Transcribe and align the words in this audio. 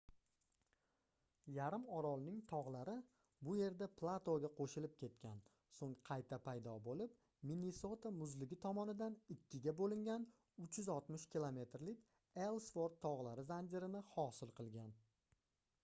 yarim 1.55 1.83
orolning 1.97 2.37
togʻlari 2.51 2.95
bu 3.49 3.53
yerda 3.57 3.87
platoga 3.99 4.49
qoʻshilib 4.59 4.95
ketgan 5.01 5.43
soʻng 5.75 5.93
qayta 6.09 6.39
paydo 6.47 6.73
boʻlib 6.89 7.13
minnesota 7.51 8.13
muzligi 8.23 8.59
tomonidan 8.65 9.19
ikkiga 9.37 9.77
boʻlingan 9.83 10.27
360 10.67 11.29
km 11.37 11.63
lik 11.91 12.03
ellsvort 12.49 12.97
togʻlari 13.07 13.47
zanjirini 13.53 14.03
hosil 14.17 14.59
qilgan 14.63 15.01